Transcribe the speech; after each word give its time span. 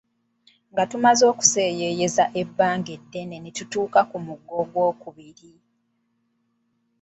Nga 0.71 0.83
tumaze 0.91 1.23
okuseeyeeya 1.31 2.23
ebbanga 2.41 2.89
eddene 2.97 3.35
ne 3.39 3.51
tutuuka 3.57 3.99
ku 4.09 4.17
mugga 4.25 4.53
ogw'okubiri. 4.61 5.51